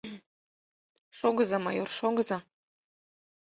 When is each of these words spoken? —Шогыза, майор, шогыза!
—Шогыза, 1.19 1.57
майор, 1.65 1.89
шогыза! 1.97 2.37